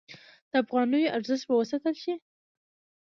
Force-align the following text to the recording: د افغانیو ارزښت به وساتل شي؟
د 0.49 0.51
افغانیو 0.63 1.13
ارزښت 1.17 1.45
به 1.47 1.55
وساتل 1.57 1.95
شي؟ 2.03 2.13